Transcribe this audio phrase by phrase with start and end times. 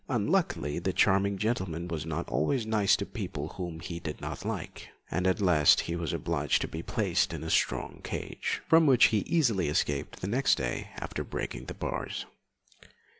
[0.09, 4.89] Unluckily this charming gentleman was not always nice to people whom he did not like,
[5.11, 9.09] and at last he was obliged to be placed in a strong cage, from which
[9.09, 12.25] he easily escaped the next day after breaking the bars.